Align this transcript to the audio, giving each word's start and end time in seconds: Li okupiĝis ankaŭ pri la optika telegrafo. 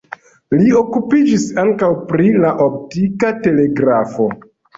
Li 0.61 0.69
okupiĝis 0.79 1.45
ankaŭ 1.63 1.89
pri 2.13 2.31
la 2.47 2.55
optika 2.69 3.31
telegrafo. 3.45 4.29